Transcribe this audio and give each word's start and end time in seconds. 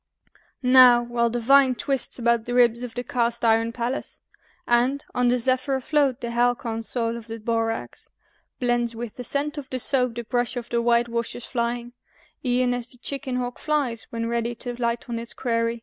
Now, 0.63 1.03
while 1.03 1.29
the 1.29 1.39
vine 1.39 1.75
twists 1.75 2.17
about 2.17 2.45
the 2.45 2.55
ribs 2.55 2.81
of 2.81 2.95
the 2.95 3.03
cast 3.03 3.45
iron 3.45 3.71
Pallas, 3.71 4.21
And, 4.67 5.05
on 5.13 5.27
the 5.27 5.37
zephyr 5.37 5.75
afloat, 5.75 6.21
the 6.21 6.31
halcyon 6.31 6.81
soul 6.81 7.15
of 7.17 7.27
the 7.27 7.37
borax 7.39 8.09
Blends 8.59 8.95
with 8.95 9.13
the 9.17 9.23
scent 9.23 9.59
of 9.59 9.69
the 9.69 9.77
soap, 9.77 10.15
the 10.15 10.23
brush 10.23 10.57
of 10.57 10.69
the 10.69 10.81
white 10.81 11.07
washer's 11.07 11.45
flying 11.45 11.93
E'en 12.43 12.73
as 12.73 12.89
the 12.89 12.97
chicken 12.97 13.35
hawk 13.35 13.59
flies 13.59 14.07
when 14.09 14.25
ready 14.25 14.55
to 14.55 14.73
light 14.81 15.07
on 15.07 15.19
its 15.19 15.35
quarry. 15.35 15.79